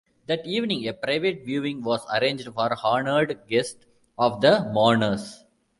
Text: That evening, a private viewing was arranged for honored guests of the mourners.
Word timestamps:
That 0.25 0.47
evening, 0.47 0.87
a 0.87 0.93
private 0.95 1.45
viewing 1.45 1.83
was 1.83 2.07
arranged 2.11 2.47
for 2.55 2.75
honored 2.83 3.41
guests 3.47 3.85
of 4.17 4.41
the 4.41 4.67
mourners. 4.73 5.43